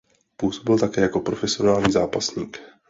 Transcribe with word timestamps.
Působil 0.37 0.79
také 0.79 1.01
jako 1.01 1.19
profesionální 1.19 1.91
zápasník. 1.91 2.59